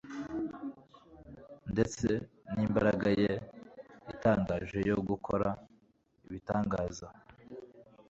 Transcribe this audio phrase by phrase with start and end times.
[1.71, 2.07] ndetse
[2.55, 3.33] n’imbaraga ye
[4.13, 5.49] itangaje yo gukora
[6.27, 7.07] ibitangaza,